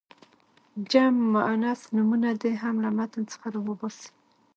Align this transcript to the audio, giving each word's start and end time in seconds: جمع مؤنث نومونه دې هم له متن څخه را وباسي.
جمع 0.91 1.21
مؤنث 1.33 1.81
نومونه 1.95 2.29
دې 2.41 2.51
هم 2.61 2.75
له 2.83 2.89
متن 2.97 3.23
څخه 3.31 3.47
را 3.53 3.59
وباسي. 3.67 4.09